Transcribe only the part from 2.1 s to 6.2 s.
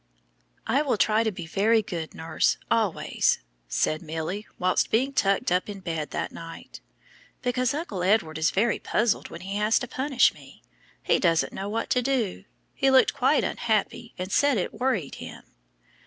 nurse, always," said Milly while being tucked up in bed